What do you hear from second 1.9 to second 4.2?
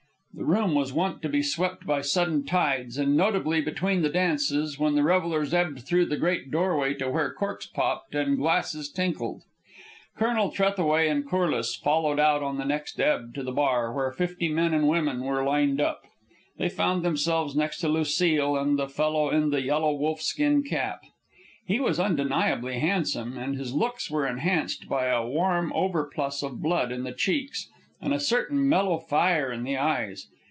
sudden tides, and notably between the